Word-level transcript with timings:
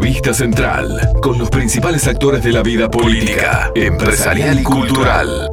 Entrevista 0.00 0.32
central 0.32 0.98
con 1.20 1.38
los 1.38 1.50
principales 1.50 2.08
actores 2.08 2.42
de 2.42 2.52
la 2.52 2.62
vida 2.62 2.90
política, 2.90 3.70
empresarial 3.74 4.58
y 4.58 4.62
cultural. 4.62 5.50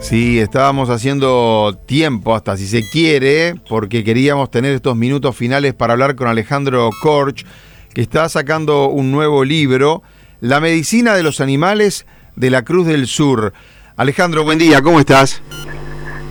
Sí, 0.00 0.38
estábamos 0.38 0.88
haciendo 0.88 1.78
tiempo 1.84 2.34
hasta 2.34 2.56
si 2.56 2.66
se 2.66 2.88
quiere, 2.88 3.54
porque 3.68 4.02
queríamos 4.02 4.50
tener 4.50 4.72
estos 4.72 4.96
minutos 4.96 5.36
finales 5.36 5.74
para 5.74 5.92
hablar 5.92 6.16
con 6.16 6.26
Alejandro 6.26 6.88
Korch, 7.02 7.44
que 7.92 8.00
está 8.00 8.26
sacando 8.30 8.88
un 8.88 9.12
nuevo 9.12 9.44
libro, 9.44 10.02
La 10.40 10.58
medicina 10.58 11.12
de 11.12 11.22
los 11.22 11.42
animales 11.42 12.06
de 12.34 12.48
la 12.48 12.62
Cruz 12.62 12.86
del 12.86 13.06
Sur. 13.06 13.52
Alejandro, 13.96 14.42
buen 14.44 14.58
día, 14.58 14.80
¿cómo 14.80 14.98
estás? 14.98 15.42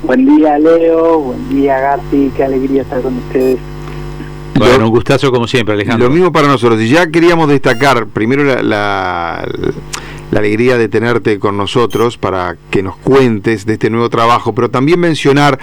Buen 0.02 0.26
día, 0.26 0.58
Leo. 0.58 1.20
Buen 1.20 1.48
día, 1.50 1.80
Gatti. 1.80 2.32
Qué 2.36 2.44
alegría 2.44 2.82
estar 2.82 3.04
con 3.04 3.16
ustedes. 3.20 3.60
Bueno, 4.60 4.86
un 4.86 4.92
gustazo 4.92 5.32
como 5.32 5.48
siempre, 5.48 5.74
Alejandro. 5.74 6.08
Lo 6.08 6.14
mismo 6.14 6.32
para 6.32 6.48
nosotros. 6.48 6.82
Y 6.82 6.90
ya 6.90 7.10
queríamos 7.10 7.48
destacar 7.48 8.08
primero 8.08 8.44
la, 8.44 8.62
la, 8.62 9.48
la, 10.32 10.40
alegría 10.40 10.78
de 10.78 10.90
tenerte 10.90 11.40
con 11.40 11.58
nosotros 11.58 12.18
para 12.18 12.58
que 12.70 12.84
nos 12.84 12.98
cuentes 12.98 13.66
de 13.66 13.74
este 13.74 13.90
nuevo 13.90 14.10
trabajo, 14.10 14.54
pero 14.54 14.70
también 14.70 15.00
mencionar, 15.00 15.60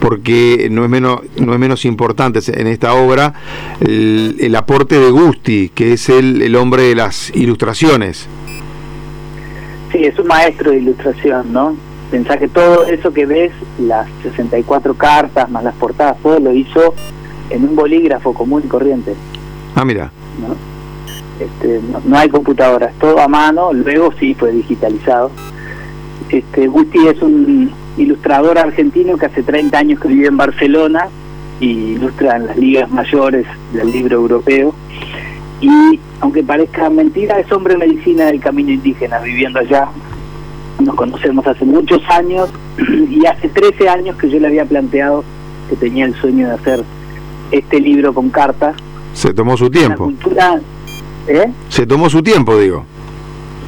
porque 0.00 0.68
no 0.70 0.84
es 0.84 0.90
menos, 0.90 1.20
no 1.36 1.52
es 1.52 1.58
menos 1.58 1.84
importante 1.84 2.40
en 2.46 2.66
esta 2.66 2.94
obra, 2.94 3.34
el, 3.80 4.36
el 4.38 4.54
aporte 4.54 4.98
de 4.98 5.10
Gusti, 5.10 5.70
que 5.74 5.94
es 5.94 6.08
el, 6.08 6.42
el 6.42 6.56
hombre 6.56 6.82
de 6.84 6.94
las 6.94 7.34
ilustraciones. 7.34 8.28
Sí, 9.92 9.98
es 10.04 10.18
un 10.18 10.26
maestro 10.26 10.70
de 10.70 10.78
ilustración, 10.78 11.52
¿no? 11.52 11.76
Pensá 12.10 12.38
que 12.38 12.46
todo 12.46 12.86
eso 12.86 13.12
que 13.12 13.26
ves, 13.26 13.52
las 13.80 14.06
64 14.22 14.94
cartas 14.94 15.50
más 15.50 15.64
las 15.64 15.74
portadas, 15.74 16.16
todo 16.22 16.38
lo 16.38 16.52
hizo 16.52 16.94
en 17.50 17.64
un 17.64 17.76
bolígrafo 17.76 18.32
común 18.32 18.62
y 18.64 18.68
corriente. 18.68 19.14
Ah, 19.74 19.84
mira. 19.84 20.10
¿no? 20.40 20.54
Este, 21.44 21.80
no, 21.90 22.00
no, 22.04 22.16
hay 22.16 22.28
computadoras, 22.28 22.94
todo 22.98 23.20
a 23.20 23.28
mano, 23.28 23.72
luego 23.72 24.12
sí 24.18 24.34
fue 24.34 24.52
digitalizado. 24.52 25.30
Este, 26.30 26.66
Gusti 26.66 27.06
es 27.06 27.20
un 27.22 27.70
ilustrador 27.98 28.58
argentino 28.58 29.16
que 29.16 29.26
hace 29.26 29.42
30 29.42 29.78
años 29.78 30.00
que 30.00 30.08
vive 30.08 30.26
en 30.26 30.36
Barcelona 30.36 31.08
y 31.60 31.68
ilustra 31.92 32.36
en 32.36 32.46
las 32.46 32.56
ligas 32.56 32.90
mayores 32.90 33.46
del 33.72 33.90
libro 33.92 34.16
europeo. 34.16 34.74
Y 35.60 35.98
aunque 36.20 36.42
parezca 36.42 36.90
mentira, 36.90 37.38
es 37.38 37.50
hombre 37.52 37.74
de 37.74 37.86
medicina 37.86 38.26
del 38.26 38.40
camino 38.40 38.70
indígena, 38.72 39.18
viviendo 39.20 39.60
allá. 39.60 39.88
Nos 40.80 40.94
conocemos 40.94 41.46
hace 41.46 41.64
muchos 41.64 42.02
años 42.10 42.50
y 43.10 43.24
hace 43.26 43.48
13 43.48 43.88
años 43.88 44.16
que 44.16 44.28
yo 44.28 44.38
le 44.38 44.48
había 44.48 44.64
planteado 44.64 45.24
que 45.70 45.76
tenía 45.76 46.04
el 46.04 46.14
sueño 46.14 46.48
de 46.48 46.54
hacer 46.54 46.84
este 47.50 47.80
libro 47.80 48.12
con 48.12 48.30
cartas. 48.30 48.76
Se 49.14 49.32
tomó 49.32 49.56
su 49.56 49.70
tiempo. 49.70 50.04
Cultura, 50.04 50.60
¿eh? 51.28 51.50
Se 51.68 51.86
tomó 51.86 52.10
su 52.10 52.22
tiempo, 52.22 52.58
digo. 52.58 52.84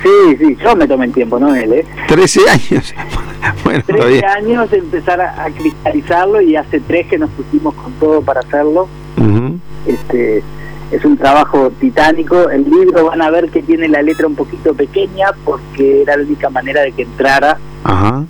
Sí, 0.03 0.37
sí, 0.39 0.57
yo 0.63 0.77
me 0.77 0.87
tomé 0.87 1.07
el 1.07 1.13
tiempo, 1.13 1.39
no 1.41 1.55
él, 1.55 1.73
¿eh? 1.73 1.87
13 2.07 2.41
años. 2.49 2.95
bueno, 3.65 3.83
13 3.85 4.25
años 4.27 4.71
de 4.71 4.79
empezar 4.79 5.21
a, 5.21 5.45
a, 5.45 5.51
cristalizarlo 5.51 6.41
y 6.41 6.55
hace 6.55 6.81
tres 6.81 7.07
que 7.09 7.19
nos 7.19 7.31
pusimos 7.31 7.75
con 7.75 7.93
todo 7.95 8.23
para 8.23 8.41
hacerlo. 8.41 8.89
Uh 9.17 9.23
-huh. 9.23 9.59
Este 9.87 10.43
es 10.91 11.05
un 11.05 11.17
trabajo 11.17 11.71
titánico. 11.81 12.49
El 12.49 12.65
libro 12.65 13.07
van 13.07 13.23
a 13.23 13.31
ver 13.31 13.51
que 13.51 13.63
tiene 13.63 13.89
la 13.89 14.03
letra 14.03 14.27
un 14.27 14.35
poquito 14.35 14.75
pequeña 14.75 15.27
porque 15.45 16.03
era 16.03 16.17
la 16.17 16.23
única 16.23 16.49
manera 16.49 16.83
de 16.83 16.93
que 16.93 17.03
entrara 17.03 17.59
Ajá. 17.85 18.25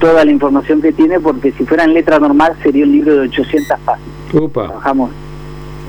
toda 0.00 0.24
la 0.24 0.30
información 0.30 0.80
que 0.82 0.92
tiene, 0.92 1.18
porque 1.18 1.52
si 1.52 1.64
fuera 1.64 1.84
en 1.84 1.94
letra 1.94 2.18
normal 2.18 2.56
sería 2.62 2.84
un 2.84 2.92
libro 2.92 3.14
de 3.14 3.20
800 3.20 3.78
páginas. 3.80 4.15
Trabajamos 4.66 5.10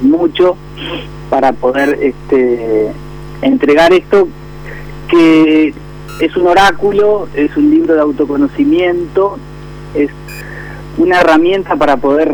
mucho 0.02 0.56
para 1.30 1.52
poder 1.54 2.00
este, 2.02 2.92
entregar 3.42 3.94
esto 3.94 4.28
que 5.10 5.74
es 6.20 6.36
un 6.36 6.48
oráculo, 6.48 7.28
es 7.36 7.56
un 7.56 7.70
libro 7.70 7.94
de 7.94 8.02
autoconocimiento, 8.02 9.38
es 9.94 10.10
una 10.98 11.22
herramienta 11.22 11.76
para 11.76 11.98
poder 11.98 12.34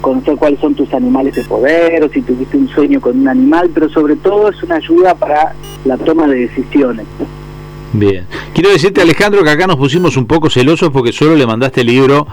conocer 0.00 0.36
cuáles 0.36 0.60
son 0.60 0.74
tus 0.74 0.92
animales 0.94 1.34
de 1.34 1.42
poder 1.44 2.02
o 2.04 2.08
si 2.08 2.22
tuviste 2.22 2.56
un 2.56 2.68
sueño 2.68 3.00
con 3.00 3.20
un 3.20 3.28
animal, 3.28 3.70
pero 3.74 3.88
sobre 3.88 4.16
todo 4.16 4.48
es 4.48 4.62
una 4.62 4.76
ayuda 4.76 5.14
para 5.14 5.54
la 5.84 5.96
toma 5.98 6.26
de 6.26 6.46
decisiones. 6.48 7.06
Bien. 7.92 8.26
Quiero 8.54 8.70
decirte, 8.70 9.02
Alejandro, 9.02 9.44
que 9.44 9.50
acá 9.50 9.66
nos 9.66 9.76
pusimos 9.76 10.16
un 10.16 10.26
poco 10.26 10.48
celosos 10.48 10.90
porque 10.90 11.12
solo 11.12 11.36
le 11.36 11.46
mandaste 11.46 11.82
el 11.82 11.88
libro 11.88 12.26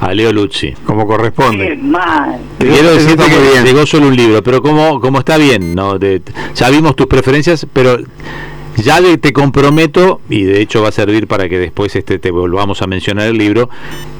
a 0.00 0.14
Leo 0.14 0.32
Luzzi. 0.32 0.72
Como 0.84 1.06
corresponde. 1.06 1.68
Qué 1.68 1.76
mal. 1.76 2.38
Quiero 2.58 2.92
decirte 2.92 3.24
que 3.24 3.50
bien. 3.50 3.64
llegó 3.64 3.86
solo 3.86 4.08
un 4.08 4.16
libro, 4.16 4.42
pero 4.42 4.62
como, 4.62 5.00
como 5.00 5.18
está 5.18 5.36
bien, 5.36 5.74
¿no? 5.74 5.98
De, 5.98 6.22
ya 6.54 6.70
vimos 6.70 6.94
tus 6.94 7.06
preferencias, 7.06 7.66
pero 7.72 7.98
ya 8.76 9.00
de, 9.00 9.18
te 9.18 9.32
comprometo, 9.32 10.20
y 10.28 10.44
de 10.44 10.60
hecho 10.60 10.82
va 10.82 10.88
a 10.88 10.92
servir 10.92 11.26
para 11.26 11.48
que 11.48 11.58
después 11.58 11.94
este, 11.96 12.18
te 12.18 12.30
volvamos 12.30 12.80
a 12.82 12.86
mencionar 12.86 13.26
el 13.26 13.36
libro, 13.36 13.68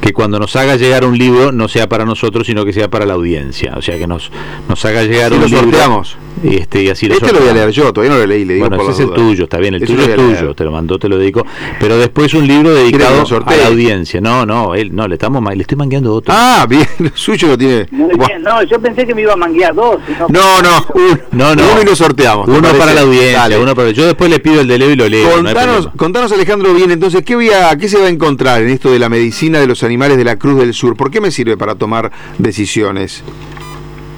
que 0.00 0.12
cuando 0.12 0.38
nos 0.38 0.56
haga 0.56 0.76
llegar 0.76 1.04
un 1.04 1.16
libro 1.16 1.52
no 1.52 1.68
sea 1.68 1.88
para 1.88 2.04
nosotros, 2.04 2.46
sino 2.46 2.64
que 2.64 2.72
sea 2.72 2.88
para 2.88 3.06
la 3.06 3.14
audiencia. 3.14 3.74
O 3.76 3.82
sea, 3.82 3.98
que 3.98 4.06
nos, 4.06 4.30
nos 4.68 4.84
haga 4.84 5.02
llegar 5.04 5.32
un 5.32 5.40
lo 5.40 5.46
libro. 5.46 5.62
sorteamos. 5.62 6.16
Y 6.42 6.56
este, 6.56 6.82
y 6.82 6.88
así 6.88 7.06
lo, 7.06 7.14
este 7.14 7.32
lo 7.32 7.40
voy 7.40 7.48
a 7.50 7.52
leer 7.52 7.70
yo, 7.70 7.92
todavía 7.92 8.14
no 8.14 8.20
lo 8.20 8.26
leí. 8.26 8.46
Le 8.46 8.54
digo 8.54 8.66
bueno, 8.68 8.82
por 8.82 8.92
ese 8.92 9.02
es 9.02 9.08
el 9.10 9.14
tuyo, 9.14 9.44
está 9.44 9.58
bien, 9.58 9.74
el 9.74 9.82
Eso 9.82 9.92
tuyo 9.92 10.06
es 10.06 10.16
tuyo, 10.16 10.54
te 10.54 10.64
lo 10.64 10.70
mandó, 10.70 10.98
te 10.98 11.08
lo 11.08 11.18
dedico. 11.18 11.44
Pero 11.78 11.98
después 11.98 12.32
un 12.32 12.46
libro 12.46 12.72
dedicado 12.72 13.24
a 13.44 13.56
la 13.56 13.66
audiencia. 13.66 14.20
No, 14.22 14.46
no, 14.46 14.74
él, 14.74 14.94
no, 14.94 15.06
le 15.06 15.16
estamos 15.16 15.42
le 15.54 15.60
estoy 15.60 15.76
mangueando 15.76 16.14
otro. 16.14 16.32
Ah, 16.34 16.66
bien, 16.68 16.86
el 16.98 17.12
suyo 17.14 17.48
lo 17.48 17.58
tiene. 17.58 17.86
No, 17.90 18.08
Buah. 18.08 18.38
no, 18.38 18.62
yo 18.62 18.80
pensé 18.80 19.06
que 19.06 19.14
me 19.14 19.22
iba 19.22 19.34
a 19.34 19.36
manguear 19.36 19.74
dos. 19.74 19.98
No, 20.30 20.62
no, 20.62 21.54
no. 21.54 21.62
uno 21.72 21.82
y 21.82 21.84
lo 21.84 21.94
sorteamos. 21.94 22.46
¿te 22.46 22.52
uno 22.52 22.62
parece? 22.62 22.78
para 22.78 22.94
la 22.94 23.00
audiencia, 23.02 23.38
Dale. 23.38 23.58
uno 23.58 23.74
para 23.74 23.90
yo 23.90 24.06
después 24.06 24.30
le 24.30 24.38
pido 24.38 24.62
el 24.62 24.68
de 24.68 24.78
Leo 24.78 24.90
y 24.92 24.96
lo 24.96 25.08
leo. 25.08 25.30
Contanos, 25.36 25.88
contanos, 25.96 26.32
Alejandro, 26.32 26.72
bien, 26.72 26.90
entonces, 26.90 27.22
¿qué, 27.22 27.34
voy 27.34 27.50
a, 27.50 27.76
¿qué 27.76 27.88
se 27.88 27.98
va 27.98 28.06
a 28.06 28.08
encontrar 28.08 28.62
en 28.62 28.70
esto 28.70 28.90
de 28.90 28.98
la 28.98 29.10
medicina 29.10 29.60
de 29.60 29.66
los 29.66 29.82
animales 29.82 29.89
de 29.90 30.24
la 30.24 30.36
Cruz 30.36 30.56
del 30.58 30.72
Sur? 30.72 30.96
¿Por 30.96 31.10
qué 31.10 31.20
me 31.20 31.32
sirve 31.32 31.56
para 31.56 31.74
tomar 31.74 32.12
decisiones? 32.38 33.24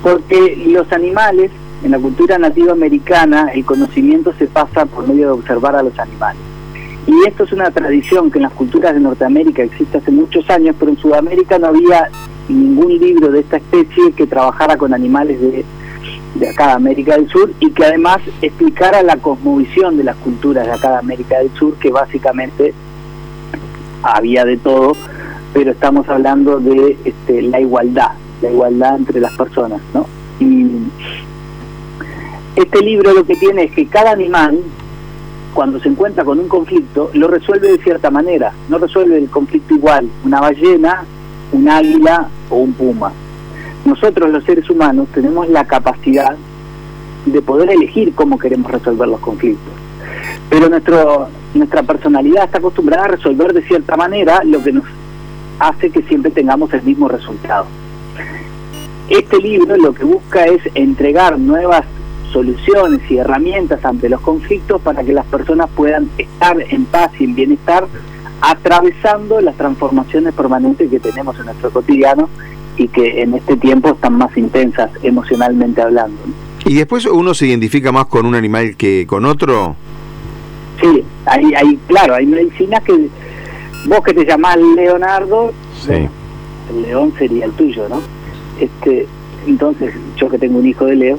Porque 0.02 0.64
los 0.68 0.92
animales, 0.92 1.50
en 1.82 1.92
la 1.92 1.98
cultura 1.98 2.38
nativa 2.38 2.72
americana, 2.72 3.48
el 3.54 3.64
conocimiento 3.64 4.34
se 4.38 4.46
pasa 4.46 4.84
por 4.84 5.08
medio 5.08 5.28
de 5.28 5.32
observar 5.32 5.74
a 5.74 5.82
los 5.82 5.98
animales. 5.98 6.40
Y 7.06 7.26
esto 7.26 7.44
es 7.44 7.52
una 7.52 7.70
tradición 7.70 8.30
que 8.30 8.38
en 8.38 8.42
las 8.42 8.52
culturas 8.52 8.92
de 8.92 9.00
Norteamérica 9.00 9.62
existe 9.62 9.96
hace 9.96 10.10
muchos 10.10 10.48
años, 10.50 10.76
pero 10.78 10.90
en 10.90 10.98
Sudamérica 10.98 11.58
no 11.58 11.68
había 11.68 12.10
ningún 12.48 12.98
libro 12.98 13.30
de 13.30 13.40
esta 13.40 13.56
especie 13.56 14.12
que 14.12 14.26
trabajara 14.26 14.76
con 14.76 14.92
animales 14.92 15.40
de, 15.40 15.64
de 16.34 16.48
acá 16.50 16.66
de 16.66 16.72
América 16.72 17.16
del 17.16 17.28
Sur 17.28 17.50
y 17.60 17.70
que 17.70 17.84
además 17.84 18.18
explicara 18.42 19.02
la 19.02 19.16
cosmovisión 19.16 19.96
de 19.96 20.04
las 20.04 20.16
culturas 20.16 20.66
de 20.66 20.72
acá 20.72 20.90
de 20.90 20.98
América 20.98 21.38
del 21.38 21.50
Sur, 21.54 21.74
que 21.78 21.90
básicamente 21.90 22.74
había 24.02 24.44
de 24.44 24.56
todo, 24.56 24.96
pero 25.52 25.72
estamos 25.72 26.08
hablando 26.08 26.58
de 26.58 26.96
este, 27.04 27.42
la 27.42 27.60
igualdad, 27.60 28.12
la 28.40 28.50
igualdad 28.50 28.96
entre 28.96 29.20
las 29.20 29.36
personas, 29.36 29.80
¿no? 29.92 30.06
Y 30.40 30.66
este 32.56 32.80
libro 32.82 33.12
lo 33.12 33.24
que 33.24 33.36
tiene 33.36 33.64
es 33.64 33.72
que 33.72 33.86
cada 33.86 34.12
animal, 34.12 34.58
cuando 35.54 35.78
se 35.80 35.88
encuentra 35.88 36.24
con 36.24 36.38
un 36.38 36.48
conflicto, 36.48 37.10
lo 37.14 37.28
resuelve 37.28 37.68
de 37.68 37.78
cierta 37.82 38.10
manera, 38.10 38.52
no 38.68 38.78
resuelve 38.78 39.18
el 39.18 39.28
conflicto 39.28 39.74
igual, 39.74 40.08
una 40.24 40.40
ballena, 40.40 41.04
un 41.52 41.68
águila 41.68 42.28
o 42.50 42.56
un 42.56 42.72
puma. 42.72 43.12
Nosotros 43.84 44.30
los 44.30 44.44
seres 44.44 44.68
humanos 44.70 45.08
tenemos 45.12 45.48
la 45.48 45.64
capacidad 45.64 46.36
de 47.26 47.42
poder 47.42 47.70
elegir 47.70 48.14
cómo 48.14 48.38
queremos 48.38 48.70
resolver 48.70 49.08
los 49.08 49.20
conflictos. 49.20 49.72
Pero 50.48 50.68
nuestro, 50.68 51.28
nuestra 51.54 51.82
personalidad 51.82 52.44
está 52.44 52.58
acostumbrada 52.58 53.04
a 53.04 53.08
resolver 53.08 53.52
de 53.52 53.62
cierta 53.62 53.96
manera, 53.96 54.42
lo 54.44 54.62
que 54.62 54.72
nos 54.72 54.84
hace 55.62 55.90
que 55.90 56.02
siempre 56.02 56.30
tengamos 56.30 56.72
el 56.74 56.82
mismo 56.82 57.08
resultado. 57.08 57.66
Este 59.08 59.38
libro 59.38 59.76
lo 59.76 59.94
que 59.94 60.04
busca 60.04 60.44
es 60.44 60.60
entregar 60.74 61.38
nuevas 61.38 61.84
soluciones 62.32 63.00
y 63.10 63.18
herramientas 63.18 63.84
ante 63.84 64.08
los 64.08 64.20
conflictos 64.20 64.80
para 64.80 65.04
que 65.04 65.12
las 65.12 65.26
personas 65.26 65.68
puedan 65.76 66.08
estar 66.18 66.56
en 66.60 66.84
paz 66.86 67.12
y 67.18 67.24
en 67.24 67.34
bienestar 67.34 67.86
atravesando 68.40 69.40
las 69.40 69.56
transformaciones 69.56 70.34
permanentes 70.34 70.90
que 70.90 70.98
tenemos 70.98 71.38
en 71.38 71.44
nuestro 71.46 71.70
cotidiano 71.70 72.28
y 72.76 72.88
que 72.88 73.22
en 73.22 73.34
este 73.34 73.56
tiempo 73.56 73.90
están 73.90 74.14
más 74.14 74.36
intensas 74.36 74.90
emocionalmente 75.02 75.80
hablando. 75.80 76.18
¿Y 76.64 76.74
después 76.74 77.06
uno 77.06 77.34
se 77.34 77.46
identifica 77.46 77.92
más 77.92 78.06
con 78.06 78.26
un 78.26 78.34
animal 78.34 78.76
que 78.76 79.06
con 79.06 79.26
otro? 79.26 79.76
Sí, 80.80 81.04
hay, 81.26 81.54
hay, 81.54 81.78
claro, 81.86 82.14
hay 82.14 82.26
medicinas 82.26 82.82
que 82.82 83.08
vos 83.86 84.00
que 84.04 84.14
te 84.14 84.24
llamás 84.24 84.56
Leonardo, 84.76 85.52
Sí. 85.80 85.92
el 85.92 86.82
león 86.82 87.12
sería 87.18 87.46
el 87.46 87.52
tuyo, 87.52 87.88
¿no? 87.88 88.00
Este, 88.60 89.06
entonces, 89.46 89.94
yo 90.16 90.28
que 90.28 90.38
tengo 90.38 90.58
un 90.58 90.66
hijo 90.66 90.84
de 90.86 90.96
Leo, 90.96 91.18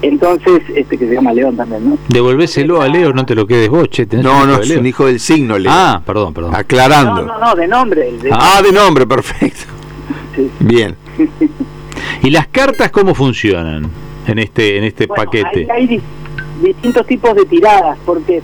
entonces, 0.00 0.62
este 0.74 0.96
que 0.96 1.08
se 1.08 1.14
llama 1.14 1.32
León 1.32 1.56
también, 1.56 1.88
¿no? 1.90 1.98
Devolvéselo 2.08 2.80
a 2.82 2.88
Leo, 2.88 3.12
no 3.12 3.24
te 3.26 3.34
lo 3.34 3.46
quedes 3.46 3.68
vos, 3.68 3.88
che. 3.90 4.06
tenés 4.06 4.24
No, 4.24 4.46
no, 4.46 4.60
es 4.60 4.70
un 4.70 4.86
hijo 4.86 5.06
del 5.06 5.18
signo, 5.20 5.58
Leo. 5.58 5.72
Ah, 5.74 6.00
perdón, 6.04 6.32
perdón. 6.34 6.54
Aclarando. 6.54 7.22
No, 7.22 7.38
no, 7.38 7.46
no, 7.46 7.54
de 7.54 7.66
nombre. 7.68 8.12
de- 8.12 8.30
Ah, 8.32 8.60
de 8.62 8.72
nombre, 8.72 9.06
perfecto. 9.06 9.64
sí. 10.36 10.50
Bien. 10.60 10.94
¿Y 12.22 12.30
las 12.30 12.46
cartas 12.48 12.90
cómo 12.90 13.14
funcionan 13.14 13.88
en 14.26 14.38
este, 14.38 14.78
en 14.78 14.84
este 14.84 15.06
paquete? 15.08 15.66
Hay, 15.70 16.00
distintos 16.62 17.04
tipos 17.06 17.34
de 17.34 17.44
tiradas, 17.44 17.98
porque 18.06 18.40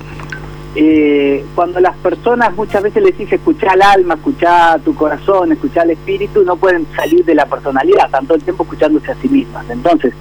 eh, 0.81 1.45
cuando 1.57 1.81
las 1.81 1.97
personas 1.97 2.55
muchas 2.55 2.85
veces 2.85 3.03
les 3.03 3.19
dice 3.19 3.35
escuchar 3.35 3.71
al 3.71 3.83
alma, 3.83 4.15
escuchar 4.15 4.79
tu 4.83 4.95
corazón, 4.95 5.51
escuchar 5.51 5.83
al 5.83 5.91
espíritu, 5.91 6.45
no 6.45 6.55
pueden 6.55 6.87
salir 6.95 7.25
de 7.25 7.35
la 7.35 7.47
personalidad, 7.47 8.09
tanto 8.13 8.37
el 8.37 8.45
tiempo 8.45 8.63
escuchándose 8.63 9.11
a 9.11 9.17
sí 9.17 9.29
mismas. 9.29 9.69
Entonces, 9.71 10.15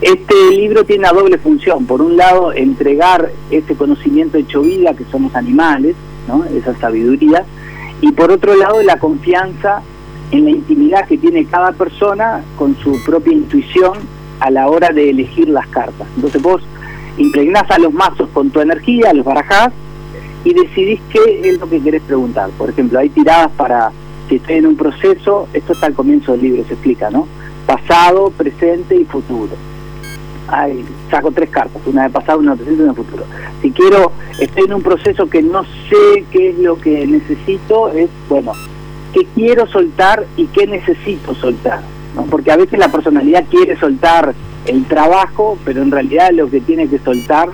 este 0.00 0.34
libro 0.52 0.84
tiene 0.84 1.00
una 1.00 1.12
doble 1.12 1.36
función. 1.36 1.84
Por 1.84 2.00
un 2.00 2.16
lado, 2.16 2.54
entregar 2.54 3.32
ese 3.50 3.74
conocimiento 3.74 4.38
hecho 4.38 4.62
vida, 4.62 4.94
que 4.94 5.04
somos 5.12 5.34
animales, 5.36 5.94
¿no? 6.26 6.42
esa 6.46 6.74
sabiduría, 6.76 7.44
y 8.00 8.12
por 8.12 8.32
otro 8.32 8.56
lado, 8.56 8.82
la 8.82 8.98
confianza 8.98 9.82
en 10.30 10.46
la 10.46 10.52
intimidad 10.52 11.06
que 11.06 11.18
tiene 11.18 11.44
cada 11.44 11.72
persona 11.72 12.42
con 12.56 12.78
su 12.78 12.98
propia 13.04 13.34
intuición 13.34 13.98
a 14.40 14.50
la 14.50 14.70
hora 14.70 14.88
de 14.88 15.10
elegir 15.10 15.50
las 15.50 15.66
cartas. 15.66 16.08
Entonces 16.16 16.40
vos 16.40 16.62
impregnás 17.18 17.70
a 17.70 17.78
los 17.78 17.92
mazos 17.92 18.28
con 18.32 18.50
tu 18.50 18.60
energía, 18.60 19.12
los 19.12 19.24
barajás 19.24 19.72
y 20.44 20.54
decidís 20.54 21.00
qué 21.10 21.40
es 21.44 21.60
lo 21.60 21.68
que 21.68 21.80
querés 21.80 22.02
preguntar. 22.02 22.50
Por 22.50 22.70
ejemplo, 22.70 22.98
hay 22.98 23.08
tiradas 23.08 23.50
para 23.56 23.90
si 24.28 24.36
estoy 24.36 24.56
en 24.56 24.66
un 24.66 24.76
proceso, 24.76 25.48
esto 25.52 25.72
está 25.72 25.86
al 25.86 25.94
comienzo 25.94 26.32
del 26.32 26.42
libro, 26.42 26.64
se 26.64 26.74
explica, 26.74 27.10
¿no? 27.10 27.26
Pasado, 27.66 28.30
presente 28.30 28.96
y 28.96 29.04
futuro 29.04 29.50
saco 31.10 31.30
tres 31.32 31.50
cartas, 31.50 31.80
una 31.86 32.04
de 32.04 32.10
pasado, 32.10 32.38
una 32.38 32.52
de 32.52 32.56
presente 32.58 32.82
y 32.82 32.84
una 32.84 32.92
de 32.92 33.02
futuro. 33.02 33.24
Si 33.60 33.70
quiero, 33.70 34.12
estoy 34.38 34.64
en 34.64 34.74
un 34.74 34.82
proceso 34.82 35.28
que 35.28 35.42
no 35.42 35.64
sé 35.64 36.24
qué 36.30 36.50
es 36.50 36.58
lo 36.58 36.78
que 36.78 37.06
necesito, 37.06 37.88
es, 37.90 38.10
bueno, 38.28 38.52
qué 39.12 39.26
quiero 39.34 39.66
soltar 39.66 40.26
y 40.36 40.46
qué 40.46 40.66
necesito 40.66 41.34
soltar. 41.34 41.80
¿no? 42.14 42.24
Porque 42.24 42.52
a 42.52 42.56
veces 42.56 42.78
la 42.78 42.88
personalidad 42.88 43.44
quiere 43.50 43.78
soltar 43.78 44.34
el 44.66 44.84
trabajo, 44.84 45.58
pero 45.64 45.82
en 45.82 45.90
realidad 45.90 46.30
lo 46.32 46.48
que 46.50 46.60
tiene 46.60 46.88
que 46.88 46.98
soltar 46.98 47.48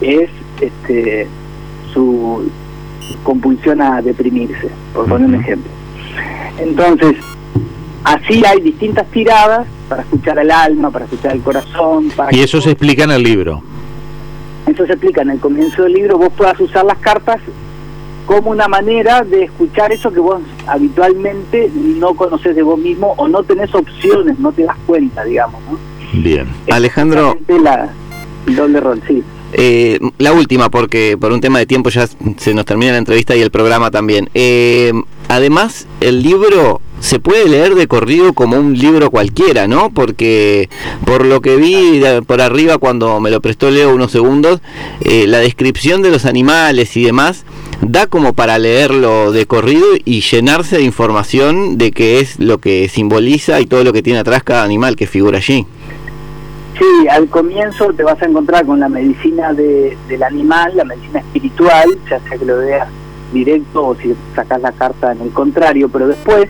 es 0.00 0.30
este, 0.60 1.26
su 1.92 2.50
compulsión 3.22 3.80
a 3.82 4.00
deprimirse, 4.00 4.70
por 4.94 5.08
poner 5.08 5.28
un 5.28 5.34
ejemplo. 5.34 5.70
Entonces, 6.58 7.16
así 8.04 8.42
hay 8.44 8.60
distintas 8.60 9.06
tiradas 9.08 9.66
para 9.88 10.02
escuchar 10.02 10.38
al 10.38 10.50
alma, 10.50 10.90
para 10.90 11.04
escuchar 11.06 11.32
al 11.32 11.40
corazón. 11.40 12.10
y 12.30 12.40
eso 12.40 12.60
se 12.60 12.70
explica 12.70 13.04
en 13.04 13.10
el 13.12 13.22
libro. 13.22 13.62
Eso 14.66 14.86
se 14.86 14.92
explica 14.92 15.22
en 15.22 15.30
el 15.30 15.40
comienzo 15.40 15.82
del 15.82 15.94
libro, 15.94 16.18
vos 16.18 16.32
puedas 16.36 16.58
usar 16.60 16.84
las 16.84 16.98
cartas 16.98 17.40
como 18.26 18.50
una 18.50 18.68
manera 18.68 19.22
de 19.22 19.44
escuchar 19.44 19.90
eso 19.90 20.12
que 20.12 20.20
vos 20.20 20.40
habitualmente 20.66 21.68
no 21.74 22.14
conoces 22.14 22.54
de 22.54 22.62
vos 22.62 22.78
mismo 22.78 23.14
o 23.16 23.26
no 23.26 23.42
tenés 23.42 23.74
opciones, 23.74 24.38
no 24.38 24.52
te 24.52 24.62
das 24.62 24.76
cuenta, 24.86 25.24
digamos. 25.24 25.60
¿no? 25.68 25.89
Bien. 26.12 26.46
Alejandro. 26.70 27.36
La, 27.48 27.92
doble 28.46 28.80
rol, 28.80 29.02
sí. 29.06 29.22
Eh, 29.52 29.98
la 30.18 30.32
última, 30.32 30.70
porque 30.70 31.16
por 31.18 31.32
un 31.32 31.40
tema 31.40 31.58
de 31.58 31.66
tiempo 31.66 31.90
ya 31.90 32.06
se 32.36 32.54
nos 32.54 32.64
termina 32.64 32.92
la 32.92 32.98
entrevista 32.98 33.34
y 33.34 33.40
el 33.40 33.50
programa 33.50 33.90
también. 33.90 34.30
Eh, 34.34 34.92
además, 35.28 35.86
el 36.00 36.22
libro 36.22 36.80
se 37.00 37.18
puede 37.18 37.48
leer 37.48 37.74
de 37.74 37.88
corrido 37.88 38.32
como 38.34 38.56
un 38.58 38.78
libro 38.78 39.10
cualquiera, 39.10 39.66
¿no? 39.66 39.90
Porque 39.90 40.68
por 41.04 41.24
lo 41.24 41.40
que 41.40 41.56
vi 41.56 42.00
por 42.26 42.40
arriba 42.40 42.78
cuando 42.78 43.18
me 43.20 43.30
lo 43.30 43.40
prestó 43.40 43.70
Leo 43.70 43.94
unos 43.94 44.12
segundos, 44.12 44.60
eh, 45.00 45.26
la 45.26 45.38
descripción 45.38 46.02
de 46.02 46.10
los 46.10 46.26
animales 46.26 46.96
y 46.96 47.04
demás 47.04 47.44
da 47.80 48.06
como 48.06 48.34
para 48.34 48.58
leerlo 48.58 49.32
de 49.32 49.46
corrido 49.46 49.86
y 50.04 50.20
llenarse 50.20 50.76
de 50.76 50.82
información 50.82 51.78
de 51.78 51.90
qué 51.90 52.20
es 52.20 52.38
lo 52.38 52.58
que 52.58 52.88
simboliza 52.88 53.60
y 53.60 53.66
todo 53.66 53.82
lo 53.82 53.94
que 53.94 54.02
tiene 54.02 54.18
atrás 54.18 54.42
cada 54.42 54.62
animal 54.62 54.96
que 54.96 55.06
figura 55.06 55.38
allí. 55.38 55.66
Sí, 56.80 57.08
al 57.08 57.28
comienzo 57.28 57.92
te 57.92 58.02
vas 58.02 58.22
a 58.22 58.24
encontrar 58.24 58.64
con 58.64 58.80
la 58.80 58.88
medicina 58.88 59.52
de, 59.52 59.98
del 60.08 60.22
animal, 60.22 60.74
la 60.74 60.84
medicina 60.84 61.20
espiritual, 61.20 61.90
ya 62.08 62.18
sea 62.20 62.38
que 62.38 62.46
lo 62.46 62.56
veas 62.56 62.88
directo 63.34 63.88
o 63.88 63.94
si 63.96 64.16
sacas 64.34 64.62
la 64.62 64.72
carta 64.72 65.12
en 65.12 65.20
el 65.20 65.30
contrario, 65.30 65.90
pero 65.90 66.08
después 66.08 66.48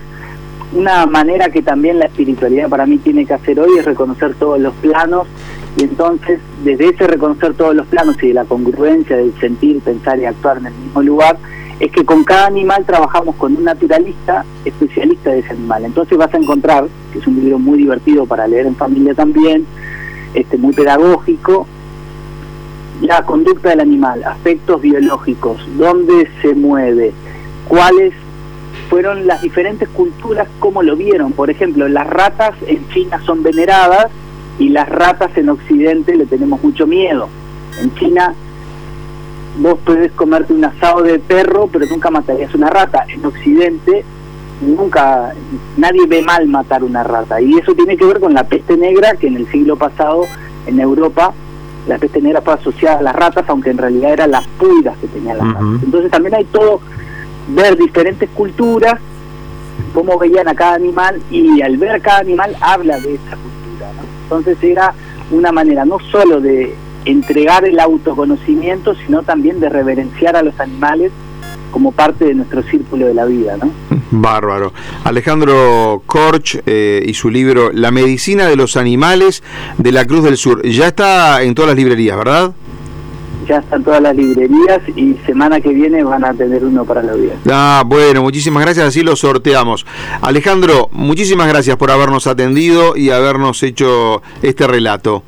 una 0.71 1.05
manera 1.05 1.49
que 1.49 1.61
también 1.61 1.99
la 1.99 2.05
espiritualidad 2.05 2.69
para 2.69 2.85
mí 2.85 2.97
tiene 2.99 3.25
que 3.25 3.33
hacer 3.33 3.59
hoy 3.59 3.77
es 3.77 3.83
reconocer 3.83 4.35
todos 4.35 4.57
los 4.57 4.73
planos 4.75 5.27
y 5.75 5.83
entonces 5.83 6.39
desde 6.63 6.87
ese 6.87 7.07
reconocer 7.07 7.53
todos 7.55 7.75
los 7.75 7.85
planos 7.87 8.15
y 8.23 8.29
de 8.29 8.33
la 8.33 8.45
congruencia 8.45 9.17
del 9.17 9.37
sentir, 9.41 9.81
pensar 9.81 10.17
y 10.17 10.27
actuar 10.27 10.59
en 10.59 10.67
el 10.67 10.73
mismo 10.75 11.01
lugar, 11.01 11.37
es 11.81 11.91
que 11.91 12.05
con 12.05 12.23
cada 12.23 12.47
animal 12.47 12.85
trabajamos 12.85 13.35
con 13.35 13.57
un 13.57 13.65
naturalista 13.65 14.45
especialista 14.63 15.31
de 15.31 15.39
ese 15.39 15.49
animal. 15.49 15.83
Entonces 15.83 16.17
vas 16.17 16.33
a 16.33 16.37
encontrar, 16.37 16.87
que 17.11 17.19
es 17.19 17.27
un 17.27 17.35
libro 17.35 17.59
muy 17.59 17.79
divertido 17.79 18.25
para 18.25 18.47
leer 18.47 18.67
en 18.67 18.77
familia 18.77 19.13
también, 19.13 19.65
este 20.33 20.57
muy 20.57 20.73
pedagógico, 20.73 21.67
la 23.01 23.23
conducta 23.23 23.69
del 23.69 23.79
animal, 23.79 24.23
aspectos 24.23 24.81
biológicos, 24.81 25.59
dónde 25.77 26.29
se 26.41 26.53
mueve, 26.53 27.13
cuáles 27.67 28.13
fueron 28.89 29.25
las 29.25 29.41
diferentes 29.41 29.87
culturas 29.89 30.47
cómo 30.59 30.83
lo 30.83 30.95
vieron. 30.95 31.31
Por 31.31 31.49
ejemplo, 31.49 31.87
las 31.87 32.07
ratas 32.07 32.53
en 32.67 32.87
China 32.89 33.21
son 33.25 33.41
veneradas 33.41 34.07
y 34.59 34.69
las 34.69 34.89
ratas 34.89 35.31
en 35.37 35.49
Occidente 35.49 36.15
le 36.15 36.25
tenemos 36.25 36.61
mucho 36.61 36.85
miedo. 36.85 37.29
En 37.81 37.93
China 37.95 38.33
vos 39.59 39.79
puedes 39.85 40.11
comerte 40.11 40.53
un 40.53 40.65
asado 40.65 41.03
de 41.03 41.19
perro, 41.19 41.69
pero 41.71 41.85
nunca 41.89 42.11
matarías 42.11 42.53
una 42.53 42.69
rata. 42.69 43.05
En 43.07 43.25
Occidente 43.25 44.03
nunca 44.61 45.33
nadie 45.77 46.05
ve 46.07 46.21
mal 46.21 46.47
matar 46.47 46.83
una 46.83 47.03
rata 47.03 47.41
y 47.41 47.55
eso 47.55 47.73
tiene 47.73 47.97
que 47.97 48.05
ver 48.05 48.19
con 48.19 48.33
la 48.33 48.43
peste 48.43 48.77
negra 48.77 49.15
que 49.15 49.27
en 49.27 49.35
el 49.35 49.51
siglo 49.51 49.75
pasado 49.75 50.25
en 50.67 50.79
Europa 50.79 51.33
la 51.87 51.97
peste 51.97 52.21
negra 52.21 52.41
fue 52.41 52.53
asociada 52.53 52.99
a 52.99 53.01
las 53.01 53.15
ratas, 53.15 53.43
aunque 53.47 53.71
en 53.71 53.77
realidad 53.79 54.13
eran 54.13 54.31
las 54.31 54.45
pulgas 54.47 54.95
que 54.99 55.07
tenían 55.07 55.39
las 55.39 55.47
ratas. 55.47 55.83
Entonces 55.83 56.11
también 56.11 56.35
hay 56.35 56.45
todo 56.45 56.79
ver 57.49 57.75
diferentes 57.75 58.29
culturas, 58.29 58.99
cómo 59.93 60.17
veían 60.19 60.47
a 60.47 60.53
cada 60.53 60.75
animal 60.75 61.19
y 61.31 61.61
al 61.61 61.77
ver 61.77 61.95
a 61.95 61.99
cada 61.99 62.19
animal 62.19 62.55
habla 62.61 62.99
de 62.99 63.15
esa 63.15 63.35
cultura. 63.35 63.91
Entonces 64.23 64.57
era 64.61 64.93
una 65.31 65.51
manera 65.51 65.83
no 65.85 65.97
solo 66.11 66.39
de 66.39 66.75
entregar 67.05 67.65
el 67.65 67.79
autoconocimiento, 67.79 68.93
sino 68.93 69.23
también 69.23 69.59
de 69.59 69.69
reverenciar 69.69 70.35
a 70.35 70.43
los 70.43 70.59
animales 70.59 71.11
como 71.71 71.91
parte 71.91 72.25
de 72.25 72.35
nuestro 72.35 72.63
círculo 72.63 73.07
de 73.07 73.13
la 73.13 73.25
vida. 73.25 73.57
¿no? 73.57 73.71
Bárbaro. 74.11 74.73
Alejandro 75.03 76.03
Korch 76.05 76.61
eh, 76.65 77.03
y 77.05 77.13
su 77.13 77.29
libro 77.29 77.71
La 77.73 77.91
medicina 77.91 78.47
de 78.47 78.55
los 78.55 78.77
animales 78.77 79.41
de 79.77 79.91
la 79.91 80.05
Cruz 80.05 80.23
del 80.23 80.37
Sur. 80.37 80.65
Ya 80.67 80.87
está 80.87 81.41
en 81.41 81.55
todas 81.55 81.69
las 81.69 81.77
librerías, 81.77 82.17
¿verdad? 82.17 82.53
ya 83.47 83.57
están 83.57 83.83
todas 83.83 84.01
las 84.01 84.15
librerías 84.15 84.79
y 84.95 85.15
semana 85.25 85.59
que 85.59 85.69
viene 85.69 86.03
van 86.03 86.23
a 86.23 86.33
tener 86.33 86.63
uno 86.63 86.85
para 86.85 87.03
la 87.03 87.13
vida. 87.13 87.33
Ah, 87.49 87.83
bueno, 87.85 88.21
muchísimas 88.21 88.63
gracias, 88.63 88.87
así 88.87 89.01
lo 89.01 89.15
sorteamos. 89.15 89.85
Alejandro, 90.21 90.89
muchísimas 90.91 91.47
gracias 91.47 91.75
por 91.75 91.91
habernos 91.91 92.27
atendido 92.27 92.95
y 92.95 93.09
habernos 93.09 93.61
hecho 93.63 94.21
este 94.41 94.67
relato. 94.67 95.23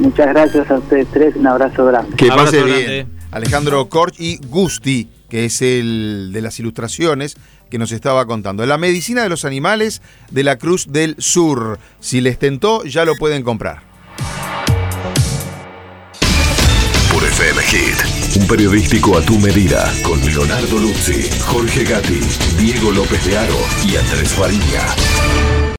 Muchas 0.00 0.28
gracias 0.28 0.70
a 0.70 0.74
ustedes 0.74 1.06
tres, 1.12 1.36
un 1.36 1.46
abrazo 1.46 1.86
grande. 1.86 2.16
Que 2.16 2.28
pase 2.28 2.62
bien. 2.62 3.08
Alejandro 3.30 3.88
Corch 3.88 4.14
y 4.18 4.38
Gusti, 4.46 5.08
que 5.34 5.46
es 5.46 5.62
el 5.62 6.30
de 6.32 6.40
las 6.42 6.60
ilustraciones 6.60 7.36
que 7.68 7.76
nos 7.76 7.90
estaba 7.90 8.24
contando. 8.24 8.64
La 8.66 8.78
medicina 8.78 9.24
de 9.24 9.28
los 9.28 9.44
animales 9.44 10.00
de 10.30 10.44
la 10.44 10.58
Cruz 10.58 10.86
del 10.92 11.16
Sur. 11.18 11.80
Si 11.98 12.20
les 12.20 12.38
tentó, 12.38 12.84
ya 12.84 13.04
lo 13.04 13.16
pueden 13.16 13.42
comprar. 13.42 13.82
FM 17.34 17.62
Hit. 17.62 18.36
Un 18.36 18.46
periodístico 18.46 19.18
a 19.18 19.22
tu 19.22 19.36
medida 19.40 19.92
con 20.04 20.24
Leonardo 20.24 20.78
Luzzi, 20.78 21.28
Jorge 21.40 21.82
Gatti, 21.82 22.20
Diego 22.60 22.92
López 22.92 23.24
de 23.24 23.36
Aro 23.36 23.58
y 23.84 23.96
Andrés 23.96 24.28
Farilla. 24.34 25.53